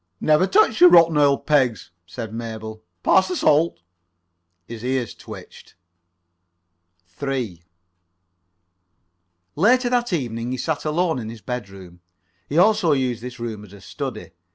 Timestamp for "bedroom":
11.41-11.99